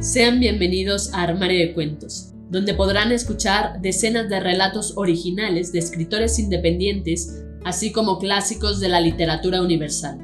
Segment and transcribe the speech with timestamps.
[0.00, 6.38] Sean bienvenidos a Armario de Cuentos, donde podrán escuchar decenas de relatos originales de escritores
[6.38, 10.20] independientes, así como clásicos de la literatura universal.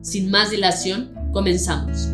[0.00, 2.08] Sin más dilación, comenzamos.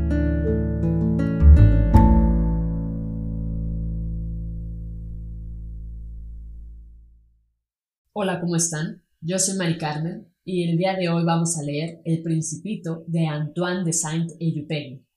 [8.13, 9.05] Hola, ¿cómo están?
[9.21, 13.29] Yo soy Mari Carmen y el día de hoy vamos a leer El Principito de
[13.29, 15.08] Antoine de Saint-Exupéry.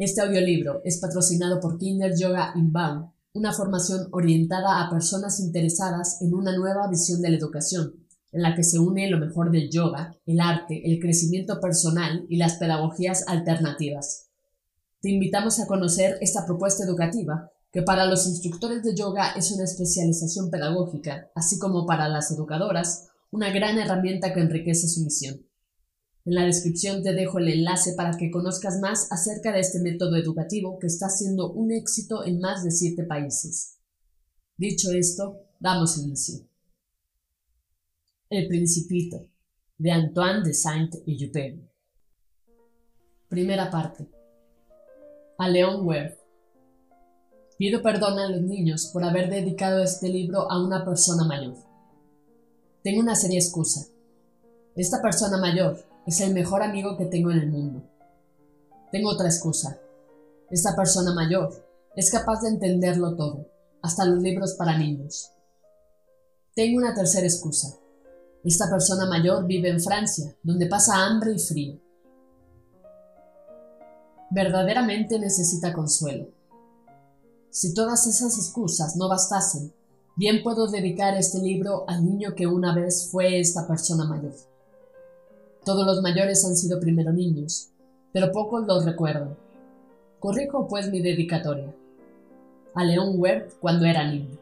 [0.00, 6.32] Este audiolibro es patrocinado por Kinder Yoga Inbound, una formación orientada a personas interesadas en
[6.32, 7.96] una nueva visión de la educación,
[8.32, 12.38] en la que se une lo mejor del yoga, el arte, el crecimiento personal y
[12.38, 14.30] las pedagogías alternativas.
[15.02, 19.64] Te invitamos a conocer esta propuesta educativa, que para los instructores de yoga es una
[19.64, 25.44] especialización pedagógica, así como para las educadoras, una gran herramienta que enriquece su misión.
[26.30, 30.14] En la descripción te dejo el enlace para que conozcas más acerca de este método
[30.14, 33.80] educativo que está siendo un éxito en más de siete países.
[34.56, 36.46] Dicho esto, damos inicio.
[38.28, 39.26] El Principito,
[39.76, 41.68] de Antoine de Saint-Exupéry.
[43.28, 44.08] Primera parte.
[45.36, 46.20] A Leon Werth.
[47.58, 51.56] Pido perdón a los niños por haber dedicado este libro a una persona mayor.
[52.84, 53.88] Tengo una seria excusa.
[54.76, 57.82] Esta persona mayor, es el mejor amigo que tengo en el mundo.
[58.90, 59.78] Tengo otra excusa.
[60.50, 63.46] Esta persona mayor es capaz de entenderlo todo,
[63.82, 65.30] hasta los libros para niños.
[66.54, 67.76] Tengo una tercera excusa.
[68.42, 71.80] Esta persona mayor vive en Francia, donde pasa hambre y frío.
[74.30, 76.28] Verdaderamente necesita consuelo.
[77.50, 79.72] Si todas esas excusas no bastasen,
[80.16, 84.34] bien puedo dedicar este libro al niño que una vez fue esta persona mayor.
[85.64, 87.68] Todos los mayores han sido primero niños,
[88.12, 89.36] pero pocos los recuerdo.
[90.18, 91.74] Corrijo pues mi dedicatoria.
[92.74, 94.38] A León Werth cuando era niño.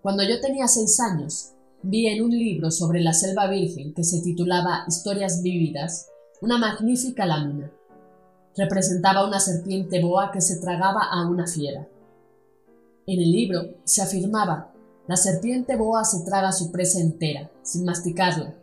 [0.00, 1.52] Cuando yo tenía seis años,
[1.82, 6.08] vi en un libro sobre la selva virgen que se titulaba Historias vívidas
[6.40, 7.70] una magnífica lámina.
[8.56, 11.86] Representaba una serpiente boa que se tragaba a una fiera.
[13.06, 14.72] En el libro se afirmaba,
[15.06, 18.54] la serpiente boa se traga su presa entera, sin masticarla,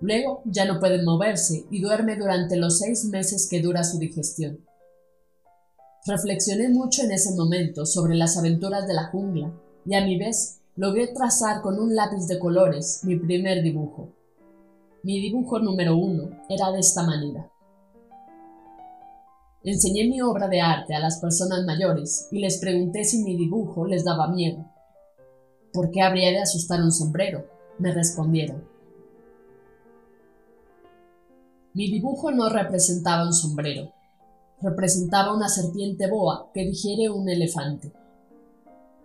[0.00, 4.64] Luego ya no puede moverse y duerme durante los seis meses que dura su digestión.
[6.06, 9.52] Reflexioné mucho en ese momento sobre las aventuras de la jungla
[9.84, 14.12] y a mi vez logré trazar con un lápiz de colores mi primer dibujo.
[15.02, 17.50] Mi dibujo número uno era de esta manera.
[19.64, 23.86] Enseñé mi obra de arte a las personas mayores y les pregunté si mi dibujo
[23.86, 24.64] les daba miedo.
[25.72, 27.44] ¿Por qué habría de asustar un sombrero?
[27.78, 28.77] Me respondieron
[31.78, 33.92] mi dibujo no representaba un sombrero,
[34.60, 37.92] representaba una serpiente boa que digiere un elefante.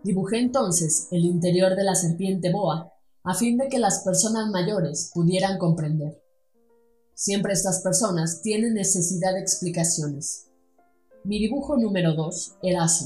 [0.03, 2.91] Dibujé entonces el interior de la serpiente boa
[3.23, 6.19] a fin de que las personas mayores pudieran comprender.
[7.13, 10.47] Siempre estas personas tienen necesidad de explicaciones.
[11.23, 13.05] Mi dibujo número dos era así.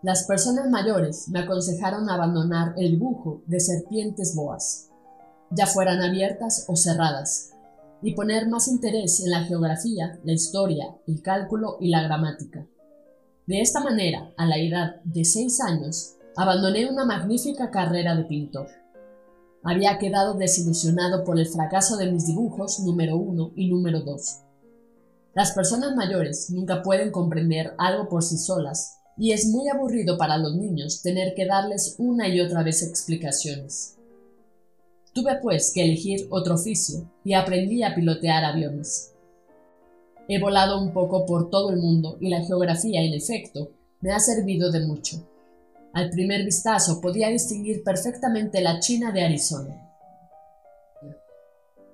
[0.00, 4.90] Las personas mayores me aconsejaron abandonar el dibujo de serpientes boas,
[5.50, 7.53] ya fueran abiertas o cerradas,
[8.04, 12.66] y poner más interés en la geografía, la historia, el cálculo y la gramática.
[13.46, 18.68] De esta manera, a la edad de seis años, abandoné una magnífica carrera de pintor.
[19.62, 24.40] Había quedado desilusionado por el fracaso de mis dibujos número uno y número dos.
[25.34, 30.36] Las personas mayores nunca pueden comprender algo por sí solas y es muy aburrido para
[30.36, 33.96] los niños tener que darles una y otra vez explicaciones.
[35.14, 39.14] Tuve pues que elegir otro oficio y aprendí a pilotear aviones.
[40.28, 43.70] He volado un poco por todo el mundo y la geografía, en efecto,
[44.00, 45.24] me ha servido de mucho.
[45.92, 49.80] Al primer vistazo podía distinguir perfectamente la China de Arizona.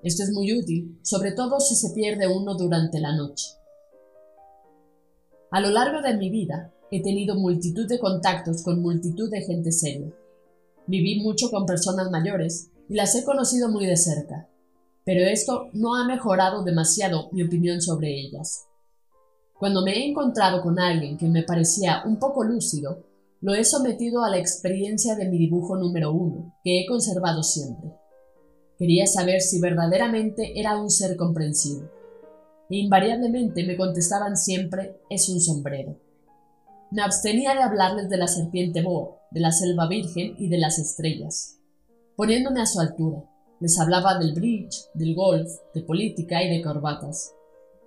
[0.02, 3.48] Esto es muy útil, sobre todo si se pierde uno durante la noche.
[5.50, 9.72] A lo largo de mi vida he tenido multitud de contactos con multitud de gente
[9.72, 10.10] seria.
[10.86, 14.48] Viví mucho con personas mayores y las he conocido muy de cerca,
[15.04, 18.66] pero esto no ha mejorado demasiado mi opinión sobre ellas.
[19.56, 23.06] Cuando me he encontrado con alguien que me parecía un poco lúcido,
[23.42, 27.92] lo he sometido a la experiencia de mi dibujo número uno, que he conservado siempre.
[28.76, 31.88] Quería saber si verdaderamente era un ser comprensivo.
[32.68, 35.96] E invariablemente me contestaban siempre es un sombrero.
[36.90, 40.80] Me abstenía de hablarles de la serpiente boa, de la selva virgen y de las
[40.80, 41.59] estrellas
[42.20, 43.24] poniéndome a su altura.
[43.60, 47.34] Les hablaba del bridge, del golf, de política y de corbatas.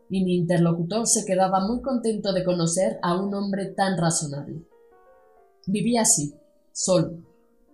[0.09, 4.65] y mi interlocutor se quedaba muy contento de conocer a un hombre tan razonable.
[5.67, 6.33] Vivía así,
[6.71, 7.19] solo,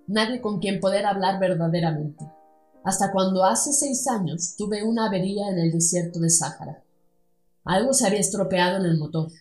[0.07, 2.29] nadie con quien poder hablar verdaderamente,
[2.83, 6.83] hasta cuando hace seis años tuve una avería en el desierto de Sáhara.
[7.63, 9.31] Algo se había estropeado en el motor.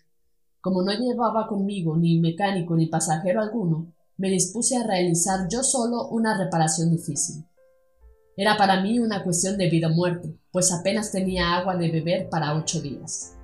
[0.61, 6.09] Como no llevaba conmigo ni mecánico ni pasajero alguno, me dispuse a realizar yo solo
[6.09, 7.47] una reparación difícil.
[8.37, 12.29] Era para mí una cuestión de vida o muerte, pues apenas tenía agua de beber
[12.29, 13.35] para ocho días.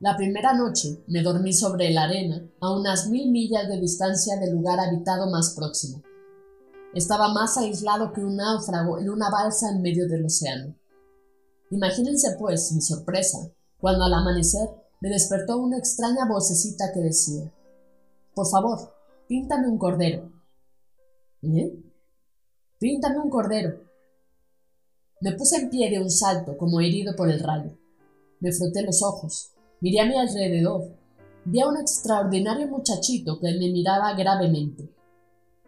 [0.00, 4.52] La primera noche me dormí sobre la arena, a unas mil millas de distancia del
[4.52, 6.02] lugar habitado más próximo.
[6.94, 10.74] Estaba más aislado que un náufrago en una balsa en medio del océano.
[11.70, 13.38] Imagínense, pues, mi sorpresa,
[13.78, 14.68] cuando al amanecer
[15.00, 17.52] me despertó una extraña vocecita que decía
[18.34, 19.01] Por favor,
[19.32, 20.30] píntame un cordero.
[21.40, 21.72] ¿Eh?
[22.78, 23.80] Píntame un cordero.
[25.22, 27.70] Me puse en pie de un salto, como herido por el rayo.
[28.40, 29.54] Me froté los ojos.
[29.80, 30.82] Miré a mi alrededor.
[31.46, 34.90] Vi a un extraordinario muchachito que me miraba gravemente.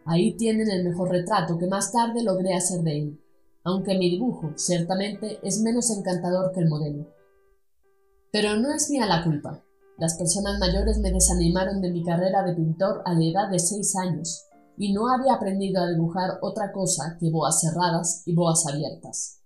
[0.04, 3.20] Ahí tienen el mejor retrato que más tarde logré hacer de él,
[3.62, 7.06] aunque mi dibujo, ciertamente, es menos encantador que el modelo.
[8.30, 9.63] Pero no es mía la culpa.
[9.96, 13.94] Las personas mayores me desanimaron de mi carrera de pintor a la edad de seis
[13.94, 14.44] años,
[14.76, 19.40] y no había aprendido a dibujar otra cosa que boas cerradas y boas abiertas.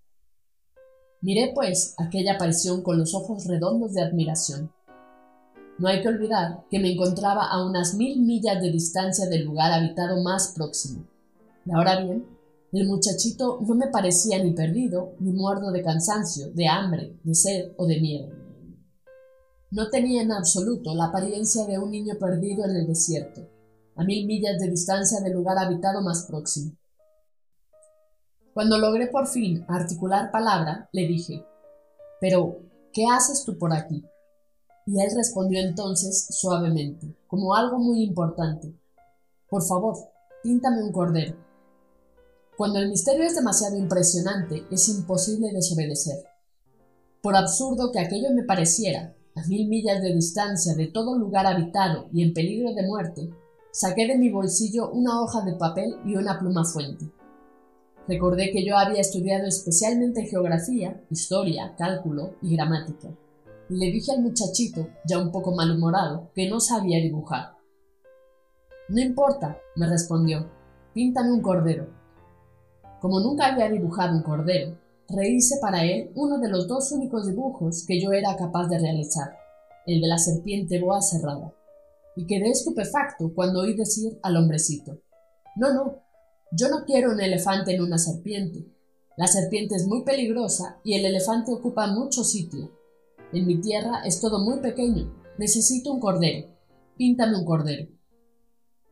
[1.20, 4.72] Miré, pues, aquella aparición con los ojos redondos de admiración.
[5.78, 9.72] No hay que olvidar que me encontraba a unas mil millas de distancia del lugar
[9.72, 11.04] habitado más próximo.
[11.66, 12.24] Y ahora bien,
[12.72, 17.72] el muchachito no me parecía ni perdido, ni muerto de cansancio, de hambre, de sed
[17.76, 18.37] o de miedo.
[19.70, 23.46] No tenía en absoluto la apariencia de un niño perdido en el desierto,
[23.96, 26.72] a mil millas de distancia del lugar habitado más próximo.
[28.54, 31.44] Cuando logré por fin articular palabra, le dije,
[32.18, 32.60] Pero,
[32.94, 34.02] ¿qué haces tú por aquí?
[34.86, 38.74] Y él respondió entonces suavemente, como algo muy importante,
[39.50, 39.96] Por favor,
[40.42, 41.36] píntame un cordero.
[42.56, 46.24] Cuando el misterio es demasiado impresionante, es imposible desobedecer.
[47.22, 52.08] Por absurdo que aquello me pareciera, a mil millas de distancia de todo lugar habitado
[52.12, 53.30] y en peligro de muerte,
[53.70, 57.06] saqué de mi bolsillo una hoja de papel y una pluma fuente.
[58.08, 63.08] Recordé que yo había estudiado especialmente geografía, historia, cálculo y gramática.
[63.68, 67.52] Le dije al muchachito, ya un poco malhumorado, que no sabía dibujar.
[68.88, 70.50] No importa, me respondió,
[70.94, 71.86] píntame un cordero.
[73.00, 77.84] Como nunca había dibujado un cordero, rehice para él uno de los dos únicos dibujos
[77.86, 79.36] que yo era capaz de realizar,
[79.86, 81.54] el de la serpiente boa cerrada,
[82.16, 85.00] y quedé estupefacto cuando oí decir al hombrecito,
[85.56, 86.02] No, no,
[86.52, 88.64] yo no quiero un elefante en una serpiente.
[89.16, 92.70] La serpiente es muy peligrosa y el elefante ocupa mucho sitio.
[93.32, 95.12] En mi tierra es todo muy pequeño.
[95.38, 96.48] Necesito un cordero.
[96.96, 97.88] Píntame un cordero.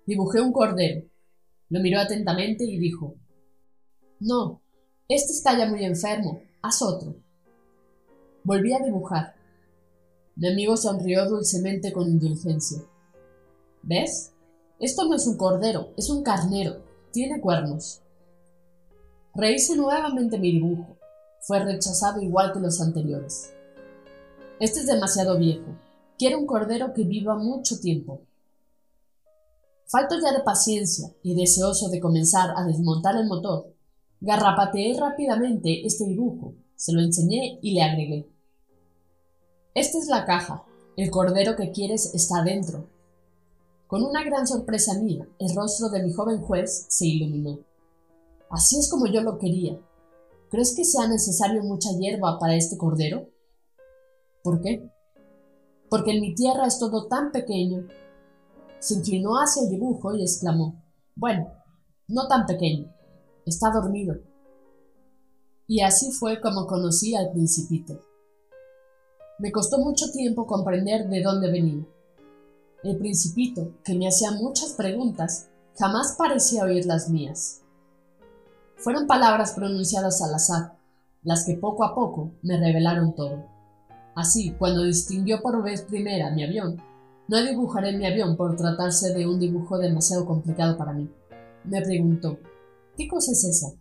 [0.06, 1.06] Dibujé un cordero.
[1.68, 3.14] Lo miró atentamente y dijo
[4.20, 4.62] No,
[5.08, 6.40] este está ya muy enfermo.
[6.62, 7.14] Haz otro.
[8.42, 9.34] Volví a dibujar.
[10.34, 12.82] Mi amigo sonrió dulcemente con indulgencia.
[13.82, 14.32] ¿Ves?
[14.80, 16.82] Esto no es un cordero, es un carnero.
[17.12, 18.02] Tiene cuernos.
[19.34, 20.96] Rehice nuevamente mi dibujo.
[21.40, 23.52] Fue rechazado igual que los anteriores.
[24.58, 25.66] Este es demasiado viejo.
[26.18, 28.22] Quiero un cordero que viva mucho tiempo.
[29.86, 33.75] Falto ya de paciencia y deseoso de comenzar a desmontar el motor,
[34.20, 38.28] garrapateé rápidamente este dibujo, se lo enseñé y le agregué.
[39.75, 40.64] Esta es la caja.
[40.96, 42.88] El cordero que quieres está dentro.
[43.87, 47.58] Con una gran sorpresa mía, el rostro de mi joven juez se iluminó.
[48.50, 49.78] Así es como yo lo quería.
[50.50, 53.28] ¿Crees que sea necesario mucha hierba para este cordero?
[54.42, 54.88] ¿Por qué?
[55.90, 57.87] Porque en mi tierra es todo tan pequeño.
[58.78, 60.82] Se inclinó hacia el dibujo y exclamó,
[61.14, 61.52] Bueno,
[62.08, 62.95] no tan pequeño.
[63.46, 64.16] Está dormido.
[65.68, 68.00] Y así fue como conocí al principito.
[69.38, 71.86] Me costó mucho tiempo comprender de dónde venía.
[72.82, 75.48] El principito, que me hacía muchas preguntas,
[75.78, 77.62] jamás parecía oír las mías.
[78.74, 80.76] Fueron palabras pronunciadas al azar,
[81.22, 83.46] las que poco a poco me revelaron todo.
[84.16, 86.82] Así, cuando distinguió por vez primera mi avión,
[87.28, 91.08] no dibujaré mi avión por tratarse de un dibujo demasiado complicado para mí.
[91.64, 92.38] Me preguntó,
[92.96, 93.72] ¿qué cosa es esa?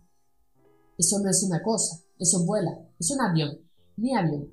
[0.98, 3.58] Eso no es una cosa, eso vuela, es un avión,
[3.96, 4.52] mi avión.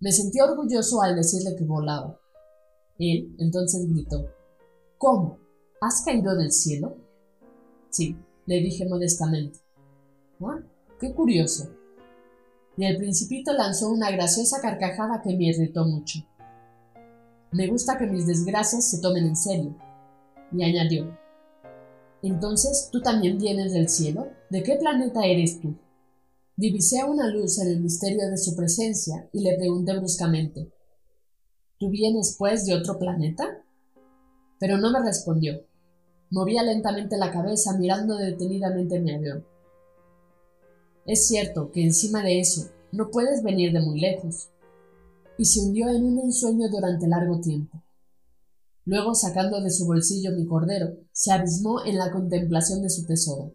[0.00, 2.18] Me sentí orgulloso al decirle que volaba.
[2.98, 4.28] Él entonces gritó
[4.98, 5.38] ¿Cómo?
[5.80, 6.96] ¿Has caído del cielo?
[7.90, 9.60] Sí, le dije modestamente.
[10.98, 11.70] Qué curioso.
[12.76, 16.20] y el principito lanzó una graciosa carcajada que me irritó mucho.
[17.52, 19.76] Me gusta que mis desgracias se tomen en serio,
[20.52, 21.23] y añadió.
[22.26, 24.28] Entonces, ¿tú también vienes del cielo?
[24.48, 25.76] ¿De qué planeta eres tú?
[26.56, 30.72] Divisé una luz en el misterio de su presencia y le pregunté bruscamente.
[31.78, 33.62] ¿Tú vienes, pues, de otro planeta?
[34.58, 35.66] Pero no me respondió.
[36.30, 39.44] Movía lentamente la cabeza mirando detenidamente mi avión.
[41.04, 44.48] Es cierto que encima de eso no puedes venir de muy lejos.
[45.36, 47.83] Y se hundió en un ensueño durante largo tiempo.
[48.86, 53.54] Luego, sacando de su bolsillo mi cordero, se abismó en la contemplación de su tesoro.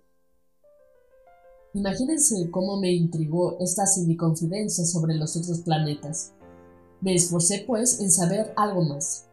[1.74, 6.34] Imagínense cómo me intrigó esta semiconfidencia sobre los otros planetas.
[7.02, 9.28] Me esforcé, pues, en saber algo más.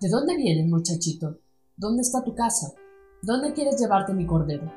[0.00, 1.38] ¿De dónde vienes, muchachito?
[1.76, 2.74] ¿Dónde está tu casa?
[3.22, 4.72] ¿Dónde quieres llevarte mi cordero?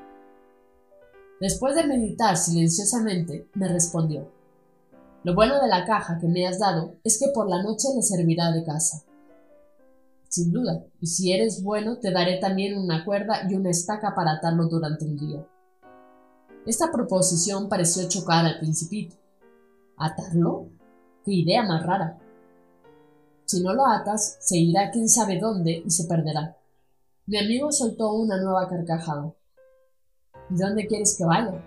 [1.41, 4.31] Después de meditar silenciosamente, me respondió
[5.23, 8.03] Lo bueno de la caja que me has dado es que por la noche le
[8.03, 9.03] servirá de casa.
[10.35, 14.33] Sin duda, y si eres bueno, te daré también una cuerda y una estaca para
[14.33, 15.47] atarlo durante el día.
[16.65, 19.15] Esta proposición pareció chocar al principito.
[19.95, 20.71] ¿Atarlo?
[21.23, 22.19] ¡Qué idea más rara!
[23.45, 26.57] Si no lo atas, se irá quién sabe dónde y se perderá.
[27.27, 29.33] Mi amigo soltó una nueva carcajada.
[30.49, 31.63] ¿Y dónde quieres que vaya?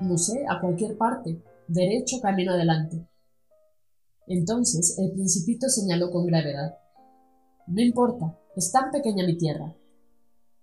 [0.00, 1.40] No sé, a cualquier parte.
[1.68, 3.06] Derecho camino adelante.
[4.26, 6.78] Entonces el principito señaló con gravedad.
[7.66, 9.74] No importa, es tan pequeña mi tierra.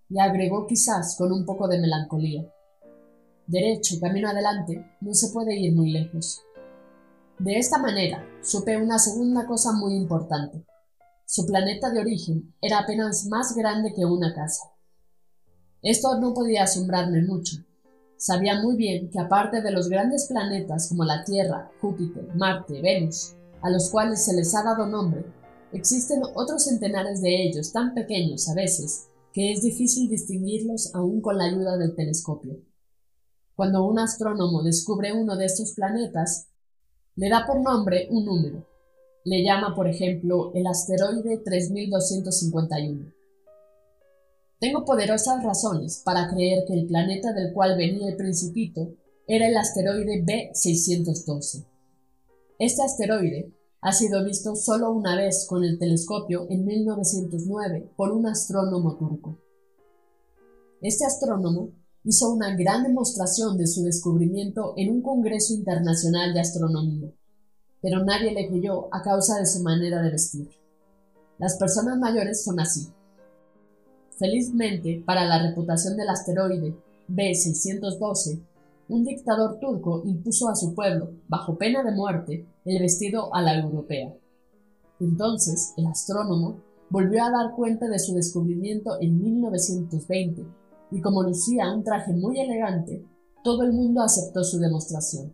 [0.10, 2.51] Y agregó quizás con un poco de melancolía.
[3.48, 6.41] Derecho, camino adelante, no se puede ir muy lejos.
[7.39, 10.63] De esta manera, supe una segunda cosa muy importante.
[11.25, 14.72] Su planeta de origen era apenas más grande que una casa.
[15.81, 17.58] Esto no podía asombrarme mucho.
[18.15, 23.36] Sabía muy bien que aparte de los grandes planetas como la Tierra, Júpiter, Marte, Venus,
[23.63, 25.25] a los cuales se les ha dado nombre,
[25.73, 31.37] existen otros centenares de ellos tan pequeños a veces que es difícil distinguirlos aún con
[31.37, 32.59] la ayuda del telescopio.
[33.55, 36.47] Cuando un astrónomo descubre uno de estos planetas,
[37.15, 38.67] le da por nombre un número.
[39.23, 43.13] Le llama, por ejemplo, el asteroide 3251.
[44.59, 48.93] Tengo poderosas razones para creer que el planeta del cual venía el principito
[49.27, 51.65] era el asteroide B612.
[52.59, 53.51] Este asteroide
[53.81, 59.39] ha sido visto solo una vez con el telescopio en 1909 por un astrónomo turco.
[60.81, 61.71] Este astrónomo
[62.03, 67.11] hizo una gran demostración de su descubrimiento en un Congreso Internacional de Astronomía,
[67.81, 70.50] pero nadie le creyó a causa de su manera de vestir.
[71.39, 72.88] Las personas mayores son así.
[74.17, 76.75] Felizmente, para la reputación del asteroide
[77.09, 78.45] B612,
[78.91, 83.57] un dictador turco impuso a su pueblo, bajo pena de muerte, el vestido a la
[83.57, 84.13] europea.
[85.00, 90.45] Entonces, el astrónomo volvió a dar cuenta de su descubrimiento en 1920,
[90.91, 93.05] y como lucía un traje muy elegante,
[93.45, 95.33] todo el mundo aceptó su demostración.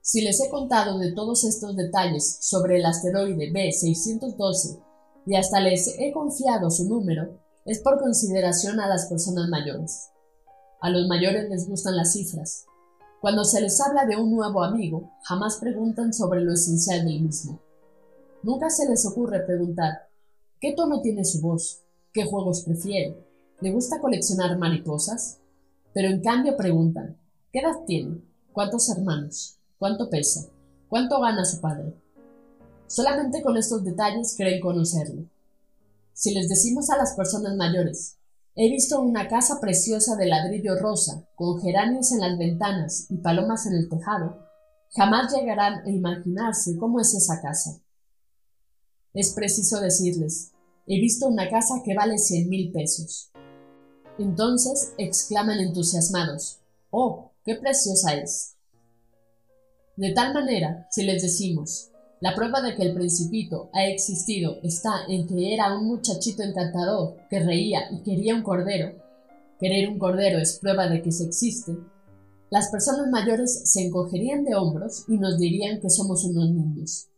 [0.00, 4.80] Si les he contado de todos estos detalles sobre el asteroide B612
[5.26, 10.11] y hasta les he confiado su número, es por consideración a las personas mayores.
[10.82, 12.66] A los mayores les gustan las cifras.
[13.20, 17.60] Cuando se les habla de un nuevo amigo, jamás preguntan sobre lo esencial del mismo.
[18.42, 20.08] Nunca se les ocurre preguntar
[20.60, 21.82] ¿qué tono tiene su voz?
[22.12, 23.16] ¿Qué juegos prefiere?
[23.60, 25.38] ¿Le gusta coleccionar mariposas?
[25.94, 27.16] Pero en cambio preguntan
[27.52, 28.20] ¿qué edad tiene?
[28.52, 29.58] ¿Cuántos hermanos?
[29.78, 30.48] ¿Cuánto pesa?
[30.88, 31.94] ¿Cuánto gana su padre?
[32.88, 35.26] Solamente con estos detalles creen conocerlo.
[36.12, 38.16] Si les decimos a las personas mayores,
[38.54, 43.66] he visto una casa preciosa de ladrillo rosa, con geranios en las ventanas y palomas
[43.66, 44.46] en el tejado,
[44.90, 47.80] jamás llegarán a imaginarse cómo es esa casa.
[49.14, 50.52] Es preciso decirles,
[50.86, 53.30] he visto una casa que vale cien mil pesos.
[54.18, 56.58] Entonces exclaman entusiasmados,
[56.90, 58.56] ¡Oh, qué preciosa es!
[59.96, 61.91] De tal manera, si les decimos,
[62.22, 67.16] la prueba de que el principito ha existido está en que era un muchachito encantador
[67.28, 68.94] que reía y quería un cordero.
[69.58, 71.76] Querer un cordero es prueba de que se existe.
[72.48, 77.08] Las personas mayores se encogerían de hombros y nos dirían que somos unos niños.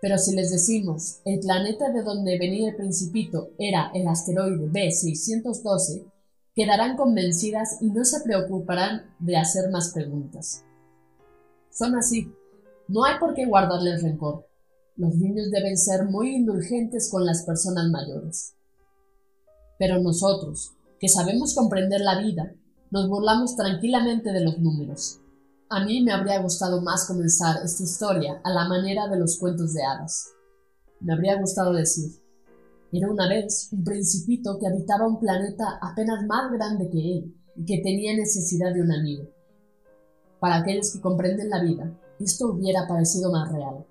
[0.00, 6.12] Pero si les decimos el planeta de donde venía el principito era el asteroide B612,
[6.54, 10.62] quedarán convencidas y no se preocuparán de hacer más preguntas.
[11.70, 12.32] Son así,
[12.88, 14.46] no hay por qué guardarles rencor.
[14.96, 18.54] Los niños deben ser muy indulgentes con las personas mayores.
[19.78, 22.54] Pero nosotros, que sabemos comprender la vida,
[22.90, 25.20] nos burlamos tranquilamente de los números.
[25.68, 29.74] A mí me habría gustado más comenzar esta historia a la manera de los cuentos
[29.74, 30.30] de hadas.
[31.00, 32.10] Me habría gustado decir,
[32.90, 37.66] era una vez un principito que habitaba un planeta apenas más grande que él y
[37.66, 39.28] que tenía necesidad de un amigo.
[40.40, 43.86] Para aquellos que comprenden la vida, esto hubiera parecido más real.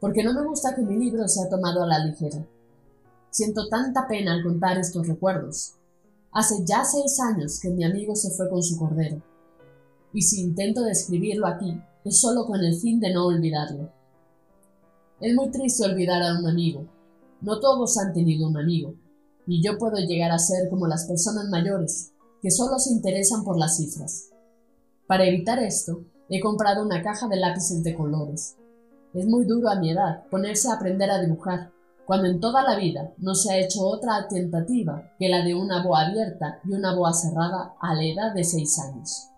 [0.00, 2.46] Porque no me gusta que mi libro sea tomado a la ligera.
[3.30, 5.74] Siento tanta pena al contar estos recuerdos.
[6.32, 9.22] Hace ya seis años que mi amigo se fue con su cordero.
[10.12, 13.90] Y si intento describirlo aquí, es solo con el fin de no olvidarlo.
[15.20, 16.86] Es muy triste olvidar a un amigo,
[17.40, 18.94] no todos han tenido un amigo,
[19.46, 23.58] y yo puedo llegar a ser como las personas mayores, que solo se interesan por
[23.58, 24.28] las cifras.
[25.06, 28.56] Para evitar esto, he comprado una caja de lápices de colores.
[29.14, 31.70] Es muy duro a mi edad ponerse a aprender a dibujar,
[32.04, 35.82] cuando en toda la vida no se ha hecho otra tentativa que la de una
[35.82, 39.28] boa abierta y una boa cerrada a la edad de seis años.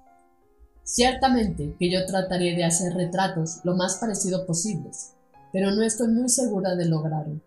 [0.84, 5.14] Ciertamente que yo trataré de hacer retratos lo más parecido posibles,
[5.52, 7.40] pero no estoy muy segura de lograrlo.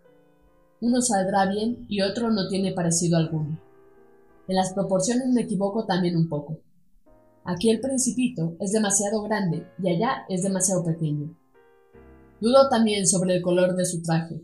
[0.79, 3.59] Uno saldrá bien y otro no tiene parecido alguno.
[4.47, 6.57] En las proporciones me equivoco también un poco.
[7.43, 11.35] Aquí el principito es demasiado grande y allá es demasiado pequeño.
[12.39, 14.41] Dudo también sobre el color de su traje.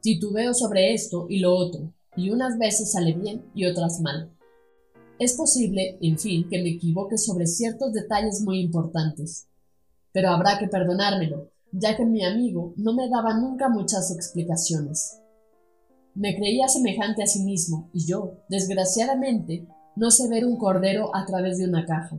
[0.00, 4.32] Titubeo sobre esto y lo otro, y unas veces sale bien y otras mal.
[5.18, 9.48] Es posible, en fin, que me equivoque sobre ciertos detalles muy importantes.
[10.12, 15.20] Pero habrá que perdonármelo, ya que mi amigo no me daba nunca muchas explicaciones.
[16.14, 21.24] Me creía semejante a sí mismo, y yo, desgraciadamente, no sé ver un cordero a
[21.26, 22.18] través de una caja.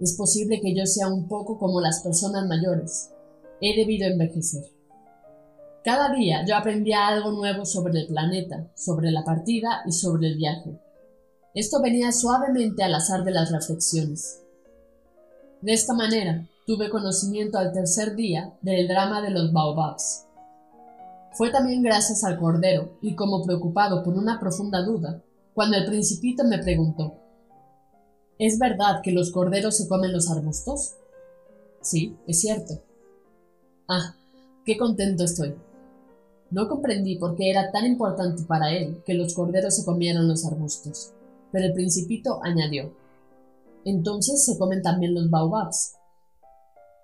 [0.00, 3.10] Es posible que yo sea un poco como las personas mayores.
[3.60, 4.64] He debido envejecer.
[5.82, 10.36] Cada día yo aprendía algo nuevo sobre el planeta, sobre la partida y sobre el
[10.36, 10.78] viaje.
[11.54, 14.42] Esto venía suavemente al azar de las reflexiones.
[15.62, 20.26] De esta manera, tuve conocimiento al tercer día del drama de los baobabs.
[21.32, 25.22] Fue también gracias al Cordero, y como preocupado por una profunda duda,
[25.56, 27.14] cuando el principito me preguntó,
[28.38, 30.96] ¿Es verdad que los corderos se comen los arbustos?
[31.80, 32.82] Sí, es cierto.
[33.88, 34.14] Ah,
[34.66, 35.54] qué contento estoy.
[36.50, 40.44] No comprendí por qué era tan importante para él que los corderos se comieran los
[40.44, 41.14] arbustos,
[41.50, 42.92] pero el principito añadió,
[43.86, 45.94] entonces se comen también los baobabs.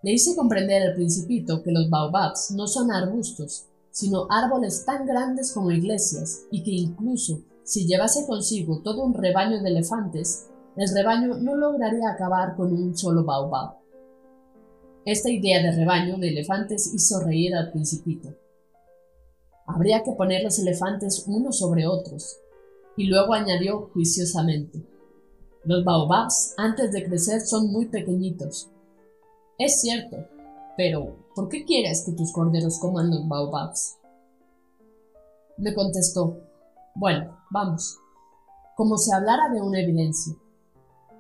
[0.03, 5.53] Le hice comprender al principito que los baobabs no son arbustos, sino árboles tan grandes
[5.53, 11.37] como iglesias, y que incluso si llevase consigo todo un rebaño de elefantes, el rebaño
[11.39, 13.77] no lograría acabar con un solo baobab.
[15.05, 18.35] Esta idea de rebaño de elefantes hizo reír al principito.
[19.67, 22.39] Habría que poner los elefantes unos sobre otros,
[22.97, 24.85] y luego añadió juiciosamente,
[25.65, 28.69] los baobabs antes de crecer son muy pequeñitos.
[29.59, 30.27] Es cierto,
[30.77, 33.99] pero, ¿por qué quieres que tus corderos coman los baobabs?
[35.59, 36.41] Me contestó,
[36.95, 37.99] bueno, vamos,
[38.77, 40.35] como si hablara de una evidencia.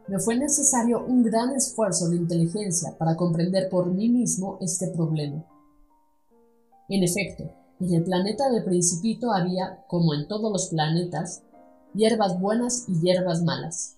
[0.08, 5.46] Me fue necesario un gran esfuerzo de inteligencia para comprender por mí mismo este problema.
[6.88, 11.42] En efecto, en el planeta del principito había, como en todos los planetas,
[11.94, 13.96] hierbas buenas y hierbas malas.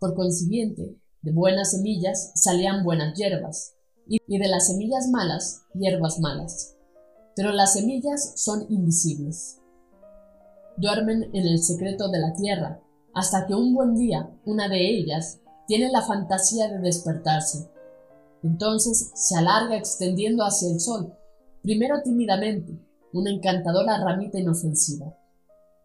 [0.00, 3.74] Por consiguiente, de buenas semillas salían buenas hierbas,
[4.08, 6.76] y de las semillas malas, hierbas malas.
[7.36, 9.61] Pero las semillas son invisibles.
[10.76, 12.80] Duermen en el secreto de la tierra,
[13.14, 17.70] hasta que un buen día una de ellas tiene la fantasía de despertarse.
[18.42, 21.14] Entonces se alarga extendiendo hacia el sol,
[21.62, 22.78] primero tímidamente,
[23.12, 25.16] una encantadora ramita inofensiva.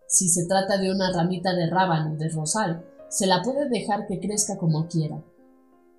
[0.07, 4.19] Si se trata de una ramita de rábano de rosal, se la puede dejar que
[4.19, 5.21] crezca como quiera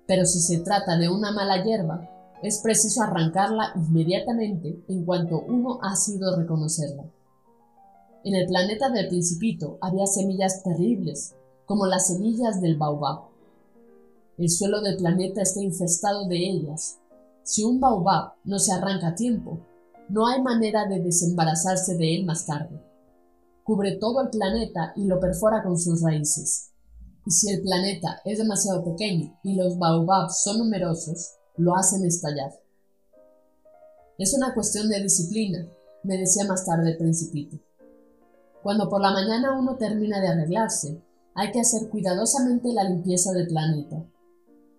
[0.09, 2.09] pero si se trata de una mala hierba,
[2.41, 7.03] es preciso arrancarla inmediatamente en cuanto uno ha sido reconocerla.
[8.25, 13.29] En el planeta del principito había semillas terribles, como las semillas del baobab.
[14.37, 16.99] El suelo del planeta está infestado de ellas.
[17.43, 19.65] Si un baobab no se arranca a tiempo,
[20.09, 22.83] no hay manera de desembarazarse de él más tarde.
[23.63, 26.71] Cubre todo el planeta y lo perfora con sus raíces.
[27.25, 32.51] Y si el planeta es demasiado pequeño y los baobabs son numerosos, lo hacen estallar.
[34.17, 35.69] Es una cuestión de disciplina,
[36.03, 37.57] me decía más tarde el principito.
[38.63, 41.01] Cuando por la mañana uno termina de arreglarse,
[41.33, 44.05] hay que hacer cuidadosamente la limpieza del planeta.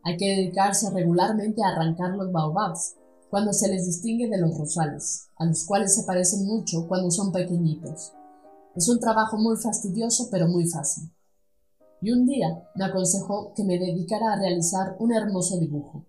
[0.04, 2.96] Hay que dedicarse regularmente a arrancar los baobabs,
[3.30, 7.32] cuando se les distingue de los rosales, a los cuales se parecen mucho cuando son
[7.32, 8.12] pequeñitos.
[8.74, 11.10] Es un trabajo muy fastidioso pero muy fácil.
[12.02, 16.06] y un día me aconsejó que me dedicara a realizar un hermoso dibujo.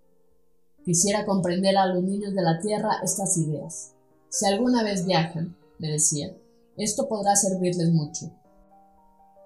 [0.86, 3.94] Quisiera comprender a los niños de la Tierra estas ideas.
[4.30, 6.34] Si alguna vez viajan, me decía,
[6.84, 8.32] esto podrá servirles mucho.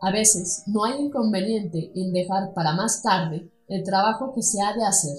[0.01, 4.73] A veces no hay inconveniente en dejar para más tarde el trabajo que se ha
[4.73, 5.17] de hacer,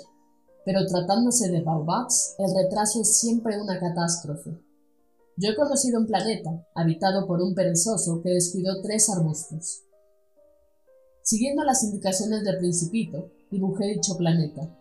[0.64, 4.58] pero tratándose de baobabs, el retraso es siempre una catástrofe.
[5.36, 9.82] Yo he conocido un planeta habitado por un perezoso que descuidó tres arbustos.
[11.22, 14.74] Siguiendo las indicaciones del principito, dibujé dicho planeta.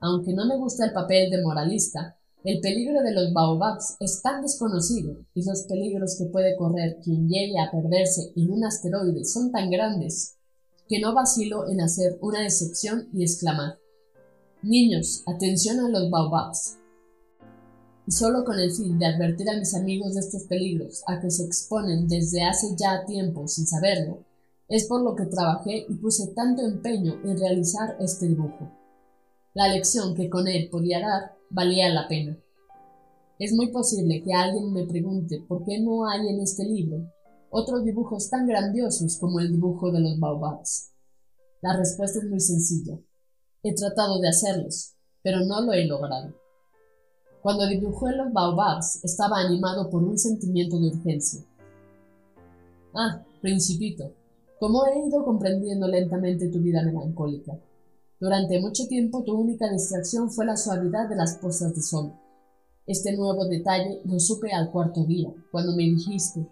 [0.00, 4.42] Aunque no me gusta el papel de moralista, el peligro de los baobabs es tan
[4.42, 9.50] desconocido y los peligros que puede correr quien llegue a perderse en un asteroide son
[9.50, 10.36] tan grandes
[10.88, 13.78] que no vacilo en hacer una excepción y exclamar
[14.62, 16.78] Niños, atención a los baobabs.
[18.06, 21.30] Y solo con el fin de advertir a mis amigos de estos peligros a que
[21.30, 24.24] se exponen desde hace ya tiempo sin saberlo,
[24.68, 28.72] es por lo que trabajé y puse tanto empeño en realizar este dibujo.
[29.54, 32.38] La lección que con él podía dar valía la pena.
[33.38, 37.10] Es muy posible que alguien me pregunte por qué no hay en este libro
[37.50, 40.92] otros dibujos tan grandiosos como el dibujo de los baobabs.
[41.62, 42.98] La respuesta es muy sencilla.
[43.62, 46.34] He tratado de hacerlos, pero no lo he logrado.
[47.42, 51.44] Cuando dibujé los baobabs estaba animado por un sentimiento de urgencia.
[52.94, 54.12] Ah, principito,
[54.58, 57.58] ¿cómo he ido comprendiendo lentamente tu vida melancólica?
[58.18, 62.14] Durante mucho tiempo tu única distracción fue la suavidad de las puestas de sol.
[62.86, 66.48] Este nuevo detalle lo supe al cuarto día, cuando me dijiste,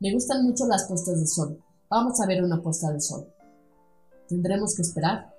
[0.00, 3.26] me gustan mucho las puestas de sol, vamos a ver una puesta de sol.
[4.28, 5.34] Tendremos que esperar.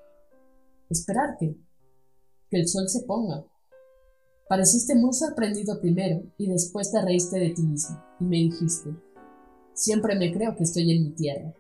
[0.90, 1.58] ¿Esperar qué?
[2.50, 3.44] Que el sol se ponga.
[4.48, 8.96] Pareciste muy sorprendido primero y después te reíste de ti mismo y me dijiste,
[9.74, 11.54] siempre me creo que estoy en mi tierra.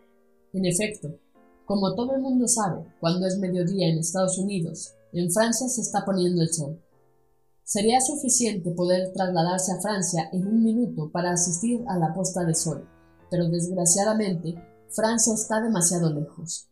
[0.53, 1.19] En efecto,
[1.67, 6.05] como todo el mundo sabe, cuando es mediodía en Estados Unidos, en Francia se está
[6.05, 6.81] poniendo el sol.
[7.65, 12.55] Sería suficiente poder trasladarse a Francia en un minuto para asistir a la puesta de
[12.55, 12.87] sol,
[13.29, 14.55] pero desgraciadamente
[14.91, 16.69] Francia está demasiado lejos.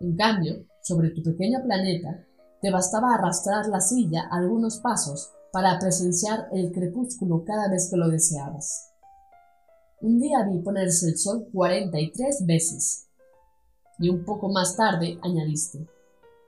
[0.00, 2.26] En cambio, sobre tu pequeño planeta,
[2.60, 8.08] te bastaba arrastrar la silla algunos pasos para presenciar el crepúsculo cada vez que lo
[8.08, 8.90] deseabas.
[10.00, 13.06] Un día vi ponerse el sol 43 veces
[14.02, 15.86] y un poco más tarde añadiste,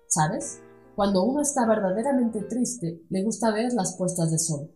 [0.09, 0.61] ¿sabes?
[0.97, 4.71] Cuando uno está verdaderamente triste, le gusta ver las puestas de sol.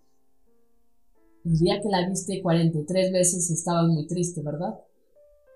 [1.45, 4.79] El día que la viste 43 veces estaba muy triste, ¿verdad?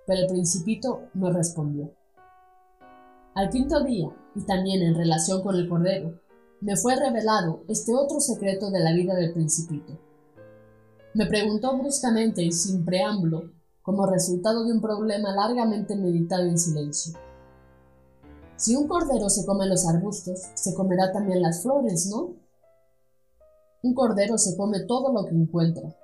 [0.05, 1.95] Pero el principito no respondió.
[3.37, 6.21] Al quinto día, y también en relación con el cordero,
[6.61, 9.97] me fue revelado este otro secreto de la vida del principito.
[11.15, 17.19] Me preguntó bruscamente y sin preámbulo como resultado de un problema largamente meditado en silencio.
[18.57, 22.37] Si un cordero se come los arbustos, se comerá también las flores, ¿no?
[23.83, 25.97] Un cordero se come todo lo que encuentra.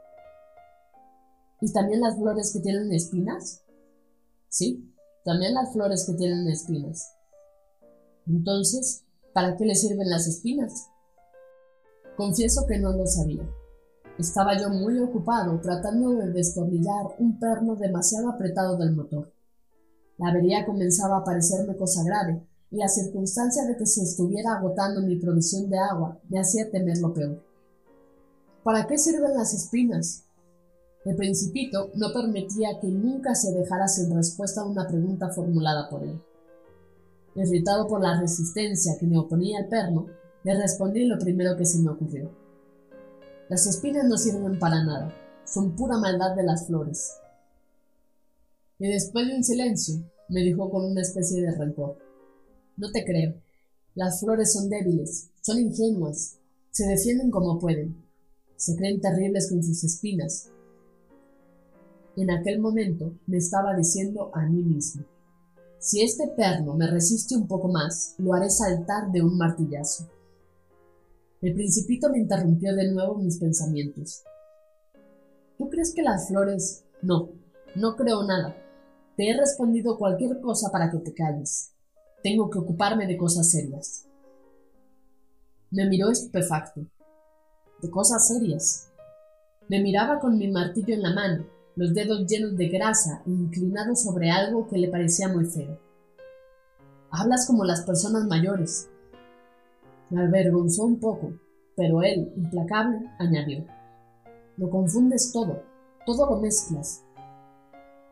[1.61, 3.63] ¿Y también las flores que tienen espinas?
[4.49, 4.93] Sí,
[5.25, 7.15] también las flores que tienen espinas.
[8.27, 10.89] Entonces, ¿para qué le sirven las espinas?
[12.17, 13.49] Confieso que no lo sabía.
[14.19, 19.33] Estaba yo muy ocupado tratando de destornillar un perno demasiado apretado del motor.
[20.19, 25.03] La avería comenzaba a parecerme cosa grave, y la circunstancia de que se estuviera agotando
[25.03, 27.41] mi provisión de agua me hacía temer lo peor.
[28.65, 30.25] ¿Para qué sirven las espinas?
[31.05, 36.03] El principito no permitía que nunca se dejara sin respuesta a una pregunta formulada por
[36.03, 36.21] él.
[37.37, 40.07] Irritado por la resistencia que me oponía el perno,
[40.43, 42.48] le respondí lo primero que se me ocurrió.
[43.49, 45.15] Las espinas no sirven para nada,
[45.47, 47.15] son pura maldad de las flores.
[48.79, 51.99] Y después de un silencio, me dijo con una especie de rencor.
[52.77, 53.35] No te creo.
[53.95, 56.37] Las flores son débiles, son ingenuas,
[56.71, 58.05] se defienden como pueden,
[58.57, 60.51] se creen terribles con sus espinas.
[62.17, 65.05] En aquel momento me estaba diciendo a mí mismo,
[65.79, 70.09] si este perno me resiste un poco más, lo haré saltar de un martillazo.
[71.41, 74.25] El principito me interrumpió de nuevo mis pensamientos.
[75.57, 76.85] ¿Tú crees que las flores...
[77.01, 77.31] No,
[77.77, 78.57] no creo nada.
[79.17, 81.73] Te he respondido cualquier cosa para que te calles.
[82.25, 84.07] Tengo que ocuparme de cosas serias.
[85.71, 86.81] Me miró estupefacto.
[87.83, 88.89] De cosas serias.
[89.69, 91.47] Me miraba con mi martillo en la mano,
[91.77, 95.79] los dedos llenos de grasa e inclinado sobre algo que le parecía muy feo.
[97.11, 98.89] Hablas como las personas mayores,
[100.11, 101.33] me avergonzó un poco,
[101.77, 103.65] pero él, implacable, añadió.
[104.57, 105.63] Lo confundes todo,
[106.05, 107.05] todo lo mezclas.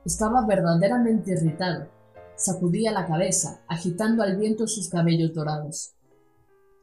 [0.04, 1.88] Estaba verdaderamente irritado.
[2.36, 5.94] sacudía la cabeza, agitando al viento sus cabellos dorados.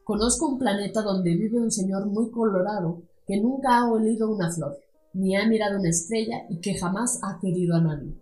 [0.02, 4.76] Conozco un planeta donde vive un señor muy colorado que nunca ha olido una flor,
[5.14, 8.14] ni ha mirado una estrella y que jamás ha querido a nadie.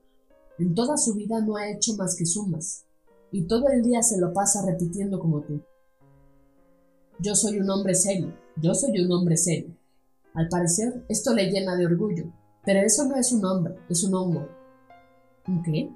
[0.58, 2.84] En toda su vida no ha hecho más que sumas,
[3.32, 5.62] y todo el día se lo pasa repitiendo como tú.
[7.24, 9.76] Yo soy un hombre serio, yo soy un hombre serio.
[10.34, 12.24] Al parecer, esto le llena de orgullo,
[12.64, 14.48] pero eso no es un hombre, es un hongo.
[15.46, 15.88] ¿Un qué?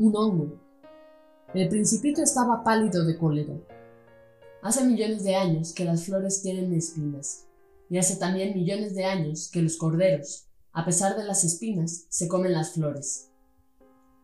[0.00, 0.60] Un hongo.
[1.54, 3.54] El principito estaba pálido de cólera.
[4.60, 7.46] Hace millones de años que las flores tienen espinas,
[7.88, 12.26] y hace también millones de años que los corderos, a pesar de las espinas, se
[12.26, 13.30] comen las flores.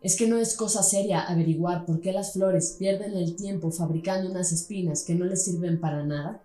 [0.01, 4.29] Es que no es cosa seria averiguar por qué las flores pierden el tiempo fabricando
[4.29, 6.43] unas espinas que no les sirven para nada.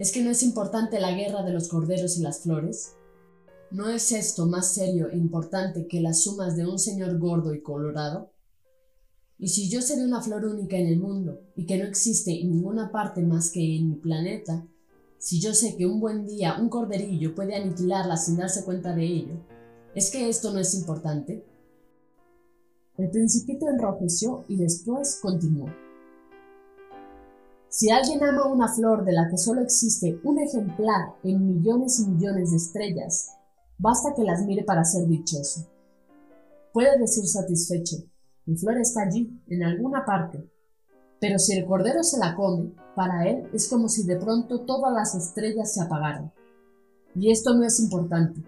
[0.00, 2.94] ¿Es que no es importante la guerra de los corderos y las flores?
[3.70, 7.60] ¿No es esto más serio e importante que las sumas de un señor gordo y
[7.60, 8.32] colorado?
[9.38, 12.48] Y si yo seré una flor única en el mundo y que no existe en
[12.48, 14.66] ninguna parte más que en mi planeta,
[15.18, 19.04] si yo sé que un buen día un corderillo puede aniquilarla sin darse cuenta de
[19.04, 19.34] ello,
[19.94, 21.44] ¿es que esto no es importante?
[22.96, 25.68] El principito enrojeció y después continuó.
[27.70, 32.08] Si alguien ama una flor de la que solo existe un ejemplar en millones y
[32.08, 33.30] millones de estrellas,
[33.78, 35.68] basta que las mire para ser dichoso.
[36.72, 37.98] Puede decir satisfecho,
[38.44, 40.50] mi flor está allí, en alguna parte.
[41.20, 44.92] Pero si el cordero se la come, para él es como si de pronto todas
[44.92, 46.32] las estrellas se apagaran.
[47.14, 48.42] Y esto no es importante.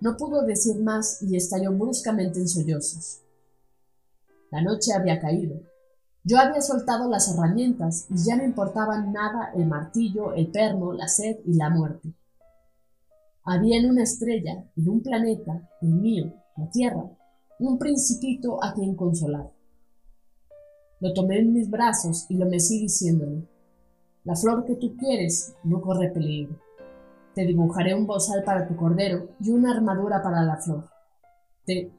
[0.00, 3.20] No pudo decir más y estalló bruscamente en sollozos.
[4.50, 5.73] La noche había caído.
[6.26, 11.06] Yo había soltado las herramientas y ya no importaban nada el martillo, el perno, la
[11.06, 12.14] sed y la muerte.
[13.44, 17.10] Había en una estrella, en un planeta, el mío, la Tierra,
[17.58, 19.52] un principito a quien consolar.
[21.00, 23.46] Lo tomé en mis brazos y lo mecí diciéndole,
[24.24, 26.58] la flor que tú quieres no corre peligro.
[27.34, 30.88] Te dibujaré un bozal para tu cordero y una armadura para la flor.
[31.66, 31.92] Te...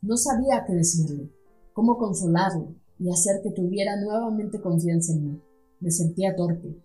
[0.00, 1.28] No sabía qué decirle,
[1.72, 5.42] cómo consolarlo y hacer que tuviera nuevamente confianza en mí.
[5.80, 6.76] Me sentía torpe.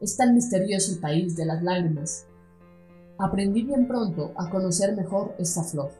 [0.00, 2.26] Es tan misterioso el país de las lágrimas.
[3.18, 5.90] Aprendí bien pronto a conocer mejor esta flor.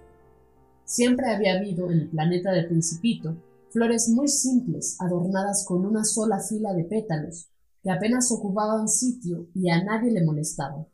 [0.85, 3.37] Siempre había habido en el planeta del Principito
[3.71, 7.51] flores muy simples adornadas con una sola fila de pétalos
[7.83, 10.87] que apenas ocupaban sitio y a nadie le molestaban.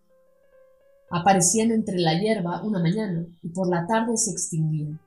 [1.08, 4.98] Aparecían entre la hierba una mañana y por la tarde se extinguían.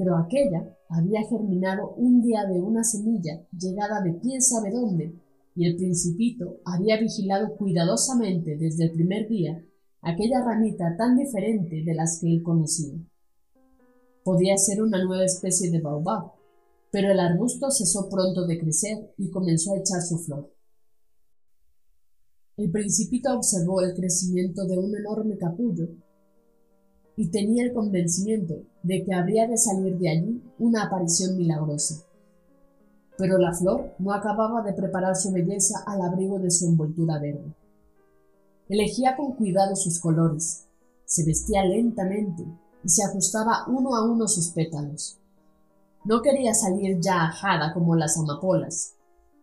[0.00, 5.14] Pero aquella había germinado un día de una semilla llegada de quién sabe dónde,
[5.54, 9.62] y el principito había vigilado cuidadosamente desde el primer día
[10.00, 12.94] aquella ramita tan diferente de las que él conocía.
[14.24, 16.32] Podía ser una nueva especie de baobab,
[16.90, 20.50] pero el arbusto cesó pronto de crecer y comenzó a echar su flor.
[22.56, 25.88] El principito observó el crecimiento de un enorme capullo
[27.16, 32.04] y tenía el convencimiento de que habría de salir de allí una aparición milagrosa.
[33.18, 37.54] Pero la flor no acababa de preparar su belleza al abrigo de su envoltura verde.
[38.68, 40.66] Elegía con cuidado sus colores,
[41.04, 42.44] se vestía lentamente
[42.82, 45.18] y se ajustaba uno a uno sus pétalos.
[46.04, 48.94] No quería salir ya ajada como las amapolas,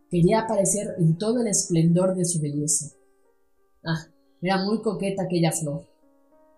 [0.09, 2.95] quería aparecer en todo el esplendor de su belleza.
[3.85, 4.07] Ah,
[4.41, 5.85] era muy coqueta aquella flor.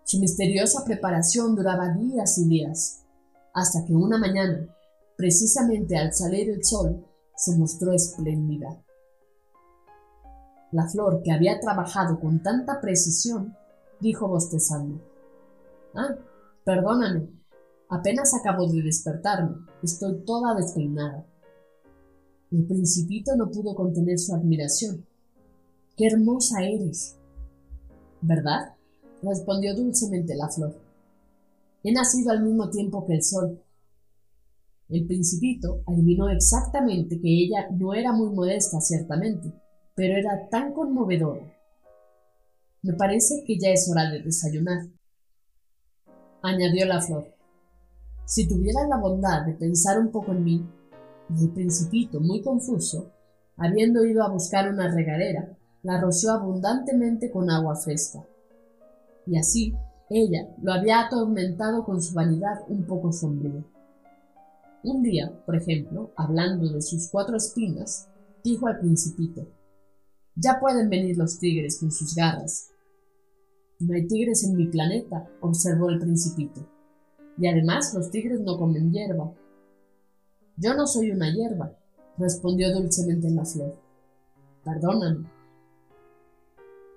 [0.10, 3.06] Su misteriosa preparación duraba días y días,
[3.54, 4.67] hasta que una mañana,
[5.15, 8.84] precisamente al salir el sol, se mostró espléndida.
[10.72, 13.56] La flor, que había trabajado con tanta precisión,
[14.00, 15.00] dijo bostezando.
[15.93, 16.15] Ah,
[16.65, 17.30] perdóname.
[17.88, 19.58] Apenas acabo de despertarme.
[19.84, 21.24] Estoy toda despeinada.
[22.50, 25.06] El principito no pudo contener su admiración.
[25.95, 27.15] ¡Qué hermosa eres!
[28.22, 28.74] ¿Verdad?
[29.22, 30.76] Respondió dulcemente la flor.
[31.84, 33.62] He nacido al mismo tiempo que el sol.
[34.90, 39.54] El principito adivinó exactamente que ella no era muy modesta, ciertamente,
[39.96, 41.46] pero era tan conmovedora.
[42.82, 44.88] Me parece que ya es hora de desayunar,
[46.42, 47.28] añadió la flor.
[48.26, 50.66] Si tuviera la bondad de pensar un poco en mí,
[51.30, 53.12] y el principito, muy confuso,
[53.58, 58.26] habiendo ido a buscar una regadera, la roció abundantemente con agua fresca.
[59.30, 59.76] Y así
[60.10, 63.63] ella lo había atormentado con su vanidad un poco sombría.
[64.84, 68.10] Un día, por ejemplo, hablando de sus cuatro espinas,
[68.44, 69.48] dijo al principito
[70.36, 72.72] Ya pueden venir los tigres con sus garras.
[73.80, 76.68] No hay tigres en mi planeta, observó el principito.
[77.38, 79.32] Y además los tigres no comen hierba.
[80.58, 81.78] Yo no soy una hierba,
[82.18, 83.80] respondió dulcemente la flor.
[84.63, 85.30] Perdóname.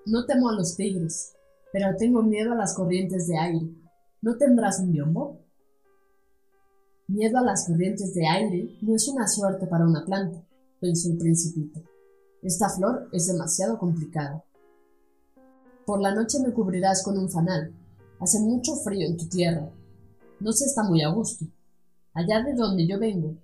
[0.07, 1.37] No temo a los tigres,
[1.73, 3.67] pero tengo miedo a las corrientes de aire.
[4.21, 5.41] ¿No tendrás un biombo?
[7.09, 10.45] Miedo a las corrientes de aire no es una suerte para una planta,
[10.81, 11.81] pensó el principito.
[12.43, 14.45] Esta flor es demasiado complicada.
[15.87, 17.73] Por la noche me cubrirás con un fanal.
[18.21, 19.69] Hace mucho frío en tu tierra.
[20.39, 21.45] No se está muy a gusto.
[22.15, 23.35] Allá de donde yo vengo.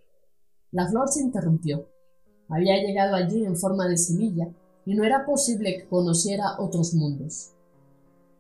[0.71, 1.88] La flor se interrumpió.
[2.49, 4.49] Había llegado allí en forma de semilla
[4.87, 7.53] y no era posible que conociera otros mundos.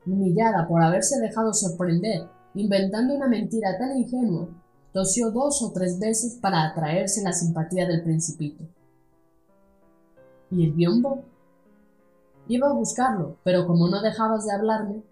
[0.08, 4.48] Humillada por haberse dejado sorprender, inventando una mentira tan ingenua,
[4.92, 8.64] tosió dos o tres veces para atraerse la simpatía del principito.
[10.50, 11.24] ¿Y el biombo?
[12.48, 15.02] Iba a buscarlo, pero como no dejabas de hablarme,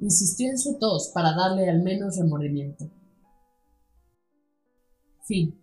[0.00, 2.90] insistió en su tos para darle al menos remordimiento.
[5.22, 5.62] Fin.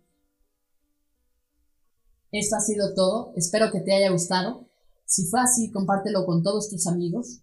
[2.32, 3.32] Esto ha sido todo.
[3.36, 4.66] Espero que te haya gustado.
[5.04, 7.42] Si fue así, compártelo con todos tus amigos.